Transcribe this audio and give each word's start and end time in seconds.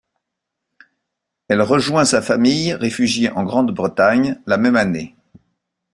Elle 1.47 1.61
rejoint 1.61 2.05
sa 2.05 2.23
famille 2.23 2.73
réfugiée 2.73 3.29
en 3.29 3.43
Grande-Bretagne 3.43 4.41
la 4.47 4.57
même 4.57 4.75
année. 4.75 5.15